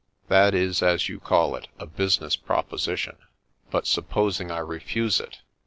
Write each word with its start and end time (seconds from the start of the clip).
"That 0.29 0.55
is, 0.55 0.81
as 0.81 1.09
you 1.09 1.19
call 1.19 1.55
it, 1.55 1.67
a 1.77 1.85
business 1.85 2.35
proposition. 2.35 3.17
But 3.69 3.85
sup 3.85 4.09
posing 4.09 4.49
I 4.49 4.57
refuse 4.57 5.19
it? 5.19 5.41